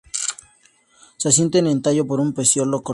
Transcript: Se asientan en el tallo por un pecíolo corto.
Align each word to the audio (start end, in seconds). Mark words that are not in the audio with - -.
Se 1.17 1.29
asientan 1.29 1.67
en 1.67 1.73
el 1.73 1.81
tallo 1.83 2.07
por 2.07 2.19
un 2.21 2.33
pecíolo 2.33 2.81
corto. 2.81 2.89